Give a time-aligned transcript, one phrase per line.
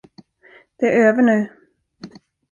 [0.79, 1.49] Det är över nu.